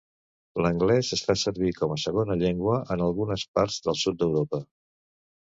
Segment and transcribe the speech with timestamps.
[0.65, 4.65] L'anglès es fa servir com a segona llengua en algunes parts del sud d'Europa.